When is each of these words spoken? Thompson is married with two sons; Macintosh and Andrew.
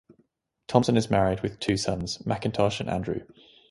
Thompson 0.65 0.97
is 0.97 1.11
married 1.11 1.41
with 1.41 1.59
two 1.59 1.77
sons; 1.77 2.25
Macintosh 2.25 2.79
and 2.79 2.89
Andrew. 2.89 3.19